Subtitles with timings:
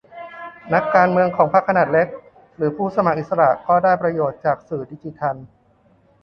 [0.73, 2.07] นักการเมืองของพรรคขนาดเล็ก
[2.57, 5.35] หรือผู้สมัครอิสระก็ได้ประโยชน์จากสื่อดิจิทัล